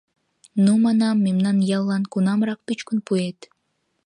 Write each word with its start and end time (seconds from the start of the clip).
Ну, 0.63 0.71
манам, 0.85 1.17
мемнан 1.25 1.57
яллан 1.77 2.03
кунамрак 2.11 2.59
пӱчкын 2.65 2.99
пуэт? 3.07 3.39